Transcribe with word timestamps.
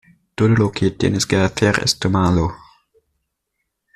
Todo 0.33 0.47
lo 0.47 0.71
que 0.71 0.89
tienes 0.89 1.27
que 1.27 1.35
hacer 1.35 1.79
es 1.83 1.99
tomarlo". 1.99 2.53